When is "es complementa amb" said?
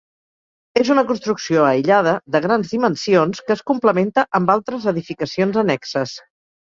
3.57-4.55